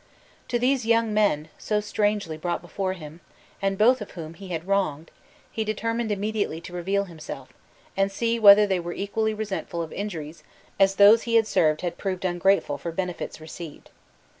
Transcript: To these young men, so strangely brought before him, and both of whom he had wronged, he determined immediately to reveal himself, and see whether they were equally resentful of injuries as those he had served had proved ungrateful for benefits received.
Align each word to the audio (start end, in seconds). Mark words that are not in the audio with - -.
To 0.47 0.57
these 0.57 0.87
young 0.87 1.13
men, 1.13 1.49
so 1.59 1.79
strangely 1.79 2.35
brought 2.35 2.63
before 2.63 2.93
him, 2.93 3.21
and 3.61 3.77
both 3.77 4.01
of 4.01 4.09
whom 4.13 4.33
he 4.33 4.47
had 4.47 4.65
wronged, 4.67 5.11
he 5.51 5.63
determined 5.63 6.11
immediately 6.11 6.59
to 6.59 6.73
reveal 6.73 7.03
himself, 7.03 7.53
and 7.95 8.11
see 8.11 8.39
whether 8.39 8.65
they 8.65 8.79
were 8.79 8.93
equally 8.93 9.35
resentful 9.35 9.83
of 9.83 9.93
injuries 9.93 10.41
as 10.79 10.95
those 10.95 11.21
he 11.21 11.35
had 11.35 11.45
served 11.45 11.81
had 11.81 11.99
proved 11.99 12.25
ungrateful 12.25 12.79
for 12.79 12.91
benefits 12.91 13.39
received. 13.39 13.91